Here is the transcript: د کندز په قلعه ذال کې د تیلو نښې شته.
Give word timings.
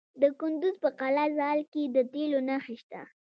د 0.21 0.23
کندز 0.39 0.75
په 0.83 0.89
قلعه 0.99 1.27
ذال 1.37 1.59
کې 1.71 1.83
د 1.95 1.97
تیلو 2.11 2.39
نښې 2.47 2.75
شته. 2.81 3.01